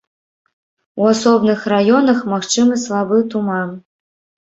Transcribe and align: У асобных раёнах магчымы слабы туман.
У 1.01 1.09
асобных 1.11 1.59
раёнах 1.75 2.25
магчымы 2.35 2.83
слабы 2.89 3.25
туман. 3.37 3.81